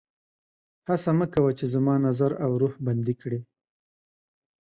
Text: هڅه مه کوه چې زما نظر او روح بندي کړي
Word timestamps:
هڅه 0.87 1.11
مه 1.17 1.25
کوه 1.33 1.51
چې 1.59 1.65
زما 1.73 1.95
نظر 2.07 2.31
او 2.45 2.51
روح 2.61 2.73
بندي 2.85 3.15
کړي 3.21 3.39